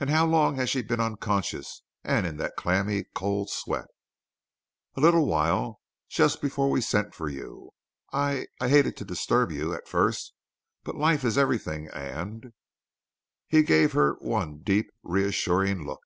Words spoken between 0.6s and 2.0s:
she been unconscious